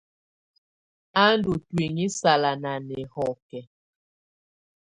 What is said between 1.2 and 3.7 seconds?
Á ndù ntuinyii sala nà nɛhɔkɛ.